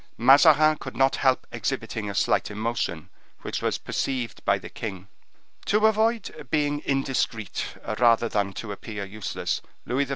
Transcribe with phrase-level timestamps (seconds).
[0.17, 3.11] Mazarin could not help exhibiting a slight emotion,
[3.43, 5.07] which was perceived by the king.
[5.65, 10.09] To avoid being indiscreet, rather than to appear useless, Louis XIV.